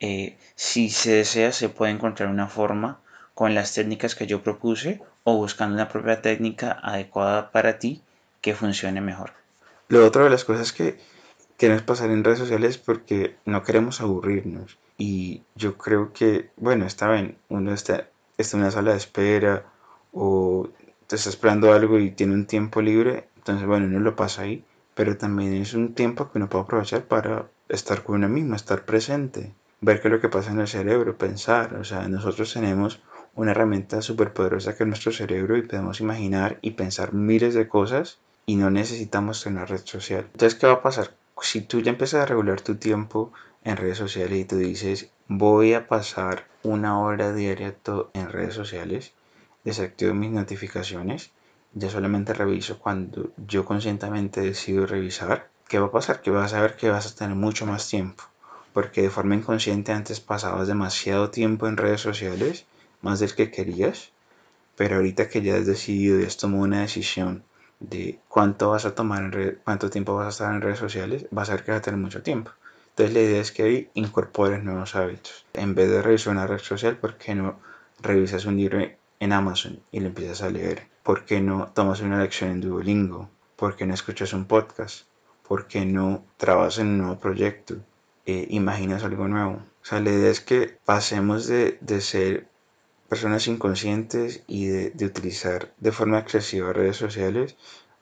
eh, 0.00 0.36
si 0.54 0.90
se 0.90 1.12
desea 1.12 1.52
se 1.52 1.70
puede 1.70 1.92
encontrar 1.92 2.28
una 2.28 2.48
forma 2.48 3.00
con 3.34 3.54
las 3.54 3.74
técnicas 3.74 4.14
que 4.14 4.26
yo 4.26 4.42
propuse 4.42 5.00
o 5.24 5.36
buscando 5.36 5.74
una 5.74 5.88
propia 5.88 6.22
técnica 6.22 6.78
adecuada 6.82 7.50
para 7.50 7.78
ti 7.78 8.02
que 8.40 8.54
funcione 8.54 9.00
mejor. 9.00 9.32
Lo 9.88 10.04
otro 10.06 10.24
de 10.24 10.30
las 10.30 10.44
cosas 10.44 10.72
que 10.72 10.98
queremos 11.56 11.82
pasar 11.82 12.10
en 12.10 12.24
redes 12.24 12.38
sociales 12.38 12.78
porque 12.78 13.36
no 13.44 13.62
queremos 13.62 14.00
aburrirnos. 14.00 14.78
Y 14.96 15.42
yo 15.54 15.76
creo 15.76 16.12
que, 16.12 16.50
bueno, 16.56 16.86
está 16.86 17.10
bien, 17.10 17.36
uno 17.48 17.72
está, 17.72 18.08
está 18.38 18.56
en 18.56 18.62
una 18.62 18.70
sala 18.70 18.92
de 18.92 18.98
espera 18.98 19.64
o 20.12 20.68
te 21.06 21.16
está 21.16 21.30
esperando 21.30 21.72
algo 21.72 21.98
y 21.98 22.10
tiene 22.12 22.34
un 22.34 22.46
tiempo 22.46 22.80
libre, 22.80 23.28
entonces, 23.36 23.66
bueno, 23.66 23.86
uno 23.86 24.00
lo 24.00 24.16
pasa 24.16 24.42
ahí, 24.42 24.64
pero 24.94 25.18
también 25.18 25.54
es 25.54 25.74
un 25.74 25.94
tiempo 25.94 26.30
que 26.30 26.38
uno 26.38 26.48
puede 26.48 26.64
aprovechar 26.64 27.04
para 27.04 27.46
estar 27.68 28.02
con 28.02 28.16
uno 28.16 28.28
mismo, 28.28 28.56
estar 28.56 28.84
presente, 28.84 29.52
ver 29.80 30.00
qué 30.00 30.08
es 30.08 30.12
lo 30.12 30.20
que 30.20 30.28
pasa 30.28 30.52
en 30.52 30.60
el 30.60 30.68
cerebro, 30.68 31.18
pensar. 31.18 31.74
O 31.74 31.84
sea, 31.84 32.08
nosotros 32.08 32.52
tenemos 32.52 33.02
una 33.36 33.50
herramienta 33.50 34.02
súper 34.02 34.32
poderosa 34.32 34.76
que 34.76 34.84
es 34.84 34.88
nuestro 34.88 35.12
cerebro 35.12 35.56
y 35.56 35.62
podemos 35.62 36.00
imaginar 36.00 36.58
y 36.62 36.72
pensar 36.72 37.12
miles 37.12 37.54
de 37.54 37.68
cosas 37.68 38.18
y 38.46 38.56
no 38.56 38.70
necesitamos 38.70 39.42
tener 39.42 39.68
red 39.68 39.82
social. 39.84 40.28
Entonces, 40.32 40.58
¿qué 40.58 40.66
va 40.66 40.74
a 40.74 40.82
pasar? 40.82 41.14
Si 41.40 41.60
tú 41.60 41.80
ya 41.80 41.90
empiezas 41.90 42.22
a 42.22 42.26
regular 42.26 42.60
tu 42.60 42.76
tiempo 42.76 43.32
en 43.64 43.76
redes 43.76 43.98
sociales 43.98 44.38
y 44.38 44.44
tú 44.44 44.56
dices, 44.56 45.10
voy 45.28 45.74
a 45.74 45.88
pasar 45.88 46.46
una 46.62 46.98
hora 47.00 47.32
diaria 47.32 47.74
en 48.12 48.28
redes 48.30 48.54
sociales, 48.54 49.12
desactivo 49.64 50.14
mis 50.14 50.30
notificaciones, 50.30 51.30
ya 51.72 51.90
solamente 51.90 52.34
reviso 52.34 52.78
cuando 52.78 53.30
yo 53.48 53.64
conscientemente 53.64 54.40
decido 54.40 54.86
revisar, 54.86 55.48
¿qué 55.68 55.78
va 55.78 55.86
a 55.86 55.92
pasar? 55.92 56.20
Que 56.20 56.30
vas 56.30 56.52
a 56.52 56.60
ver 56.60 56.76
que 56.76 56.90
vas 56.90 57.06
a 57.06 57.14
tener 57.14 57.34
mucho 57.34 57.66
más 57.66 57.88
tiempo, 57.88 58.22
porque 58.72 59.02
de 59.02 59.10
forma 59.10 59.34
inconsciente 59.34 59.92
antes 59.92 60.20
pasabas 60.20 60.68
demasiado 60.68 61.30
tiempo 61.30 61.66
en 61.66 61.76
redes 61.76 62.00
sociales 62.00 62.66
más 63.04 63.20
del 63.20 63.34
que 63.34 63.50
querías, 63.50 64.10
pero 64.76 64.96
ahorita 64.96 65.28
que 65.28 65.42
ya 65.42 65.56
has 65.56 65.66
decidido 65.66 66.18
y 66.18 66.24
has 66.24 66.38
tomado 66.38 66.64
una 66.64 66.80
decisión 66.80 67.44
de 67.78 68.18
cuánto 68.28 68.70
vas 68.70 68.86
a 68.86 68.94
tomar, 68.94 69.22
en 69.36 69.60
cuánto 69.62 69.90
tiempo 69.90 70.14
vas 70.14 70.26
a 70.26 70.30
estar 70.30 70.54
en 70.54 70.62
redes 70.62 70.78
sociales, 70.78 71.26
vas 71.30 71.50
a 71.50 71.52
ver 71.52 71.64
que 71.64 71.70
vas 71.70 71.80
a 71.80 71.82
tener 71.82 72.00
mucho 72.00 72.22
tiempo. 72.22 72.50
Entonces 72.90 73.14
la 73.14 73.20
idea 73.20 73.40
es 73.40 73.52
que 73.52 73.62
ahí 73.62 73.90
incorpores 73.94 74.64
nuevos 74.64 74.94
hábitos. 74.94 75.44
En 75.52 75.74
vez 75.74 75.90
de 75.90 76.00
revisar 76.00 76.32
una 76.32 76.46
red 76.46 76.60
social, 76.60 76.96
¿por 76.96 77.16
qué 77.18 77.34
no 77.34 77.58
revisas 78.00 78.46
un 78.46 78.56
libro 78.56 78.80
en 79.20 79.32
Amazon 79.32 79.80
y 79.92 80.00
lo 80.00 80.06
empiezas 80.06 80.42
a 80.42 80.50
leer? 80.50 80.86
¿Por 81.02 81.26
qué 81.26 81.40
no 81.40 81.72
tomas 81.74 82.00
una 82.00 82.22
lección 82.22 82.52
en 82.52 82.60
Duolingo? 82.62 83.28
¿Por 83.56 83.76
qué 83.76 83.84
no 83.84 83.92
escuchas 83.92 84.32
un 84.32 84.46
podcast? 84.46 85.06
¿Por 85.46 85.66
qué 85.66 85.84
no 85.84 86.24
trabajas 86.38 86.78
en 86.78 86.86
un 86.86 86.98
nuevo 86.98 87.20
proyecto? 87.20 87.76
Eh, 88.24 88.46
imaginas 88.48 89.04
algo 89.04 89.28
nuevo. 89.28 89.62
O 89.82 89.84
sea, 89.84 90.00
la 90.00 90.10
idea 90.10 90.30
es 90.30 90.40
que 90.40 90.78
pasemos 90.86 91.46
de, 91.46 91.76
de 91.82 92.00
ser 92.00 92.48
personas 93.14 93.46
inconscientes 93.46 94.42
y 94.48 94.66
de, 94.66 95.06
utilizar 95.06 95.72
de 95.78 95.92
forma 95.92 96.18
excesiva 96.18 96.72
redes 96.72 96.96
sociales 96.96 97.54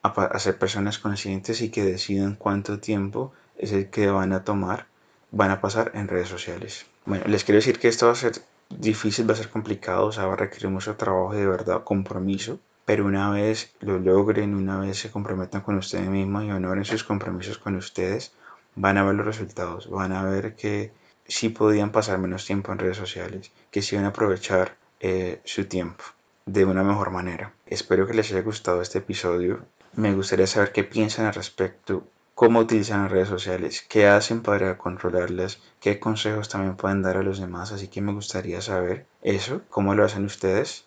a, 0.03 0.39
ser 0.39 0.57
personas 0.57 0.99
conscientes 0.99 1.61
y 1.61 1.69
que 1.69 1.85
decidan 1.85 2.35
cuánto 2.35 2.81
tiempo 2.81 3.31
es 3.59 3.73
el 3.73 3.91
que 3.91 4.07
van 4.07 4.33
a 4.33 4.43
tomar, 4.43 4.87
van 5.31 5.51
a 5.51 5.61
pasar 5.61 5.91
en 5.93 6.09
redes 6.09 6.31
sociales. 6.31 6.87
Bueno, 7.05 7.27
les 7.27 7.45
quiero 7.45 7.59
decir 7.59 7.79
que 7.79 7.89
esto 7.89 8.07
va 8.07 8.13
a 8.13 8.25
ser 8.25 8.41
difícil, 8.71 9.29
va 9.29 9.35
a 9.35 9.37
ser 9.37 9.51
complicado, 9.51 10.07
o 10.07 10.13
sea, 10.13 10.25
va 10.25 10.33
a 10.33 10.37
requerir 10.37 10.71
mucho 10.71 10.97
trabajo 10.97 11.35
y 11.35 11.41
de 11.41 11.47
verdad 11.47 11.85
compromiso. 11.85 12.59
Pero 12.87 13.05
una 13.05 13.29
vez 13.29 13.75
lo 13.81 13.99
logren, 13.99 14.55
una 14.55 14.79
vez 14.81 14.99
se 14.99 15.11
comprometan 15.11 15.61
con 15.61 15.77
ustedes 15.77 16.09
mismos 16.09 16.45
y 16.45 16.51
honoren 16.53 16.87
sus 16.87 17.05
compromisos 17.05 17.59
con 17.59 17.77
ustedes, 17.77 18.33
van 18.77 18.97
a 18.97 19.05
ver 19.05 19.15
los 19.15 19.27
resultados, 19.27 19.91
van 19.91 20.13
a 20.13 20.25
ver 20.25 20.57
que 20.57 20.91
sí 21.29 21.51
podían 21.51 21.93
pasar 21.93 22.17
menos 22.17 22.47
tiempo 22.47 22.73
en 22.73 22.79
redes 22.79 22.97
sociales, 22.97 23.53
que 23.71 23.83
sí 23.83 23.95
van 23.95 24.07
a 24.07 24.09
aprovechar 24.09 24.81
eh, 25.03 25.41
su 25.45 25.67
tiempo 25.67 26.05
de 26.47 26.65
una 26.65 26.83
mejor 26.83 27.11
manera. 27.11 27.53
Espero 27.67 28.07
que 28.07 28.15
les 28.15 28.31
haya 28.31 28.43
gustado 28.43 28.81
este 28.81 28.99
episodio. 28.99 29.61
Me 29.95 30.15
gustaría 30.15 30.47
saber 30.47 30.73
qué 30.73 30.85
piensan 30.85 31.27
al 31.27 31.35
respecto, 31.35 32.05
cómo 32.35 32.61
utilizan 32.61 33.03
las 33.03 33.11
redes 33.11 33.29
sociales, 33.29 33.85
qué 33.89 34.07
hacen 34.07 34.43
para 34.43 34.79
controlarlas, 34.79 35.61
qué 35.81 35.99
consejos 35.99 36.49
también 36.49 36.77
pueden 36.77 37.03
dar 37.03 37.17
a 37.17 37.23
los 37.23 37.41
demás. 37.41 37.73
Así 37.73 37.89
que 37.89 38.01
me 38.01 38.13
gustaría 38.13 38.61
saber 38.61 39.07
eso, 39.23 39.63
cómo 39.71 39.95
lo 39.95 40.05
hacen 40.05 40.25
ustedes. 40.25 40.85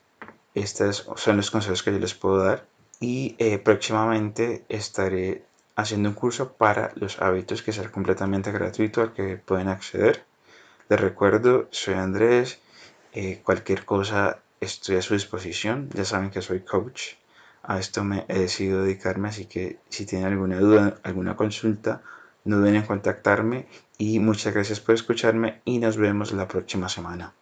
Estos 0.53 1.09
son 1.17 1.37
los 1.37 1.51
consejos 1.51 1.83
que 1.83 1.91
yo 1.91 1.99
les 1.99 2.13
puedo 2.13 2.37
dar. 2.43 2.65
Y 3.01 3.35
eh, 3.37 3.57
próximamente 3.59 4.63
estaré 4.69 5.43
haciendo 5.75 6.07
un 6.07 6.15
curso 6.15 6.53
para 6.53 6.93
los 6.95 7.21
hábitos 7.21 7.61
que 7.61 7.73
será 7.73 7.91
completamente 7.91 8.53
gratuito 8.53 9.01
al 9.01 9.13
que 9.13 9.35
pueden 9.35 9.67
acceder. 9.67 10.23
Les 10.87 10.99
recuerdo, 10.99 11.67
soy 11.71 11.95
Andrés. 11.95 12.59
Eh, 13.17 13.39
cualquier 13.43 13.85
cosa 13.85 14.39
estoy 14.59 14.97
a 14.97 15.01
su 15.01 15.13
disposición. 15.13 15.89
Ya 15.93 16.03
saben 16.03 16.31
que 16.31 16.41
soy 16.41 16.59
coach. 16.59 17.13
A 17.63 17.79
esto 17.79 18.03
me 18.03 18.25
he 18.27 18.39
decidido 18.39 18.83
dedicarme, 18.83 19.29
así 19.29 19.45
que 19.45 19.79
si 19.89 20.05
tienen 20.05 20.27
alguna 20.27 20.59
duda, 20.59 20.97
alguna 21.01 21.35
consulta, 21.35 22.03
no 22.43 22.57
duden 22.57 22.75
en 22.75 22.83
contactarme. 22.83 23.67
Y 23.97 24.19
muchas 24.19 24.53
gracias 24.53 24.81
por 24.81 24.95
escucharme 24.95 25.61
y 25.63 25.79
nos 25.79 25.95
vemos 25.95 26.33
la 26.33 26.47
próxima 26.47 26.89
semana. 26.89 27.33